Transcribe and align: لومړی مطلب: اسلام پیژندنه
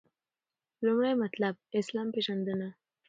لومړی 0.85 1.13
مطلب: 1.23 1.53
اسلام 1.79 2.07
پیژندنه 2.15 2.69